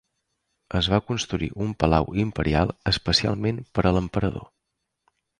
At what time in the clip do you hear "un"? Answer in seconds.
1.65-1.75